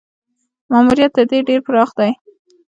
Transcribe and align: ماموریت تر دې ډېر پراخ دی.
ماموریت 0.71 1.11
تر 1.15 1.25
دې 1.29 1.39
ډېر 1.47 1.59
پراخ 1.67 1.89
دی. 1.99 2.11